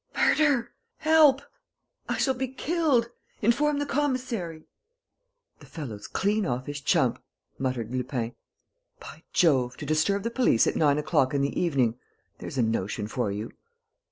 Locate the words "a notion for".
12.57-13.31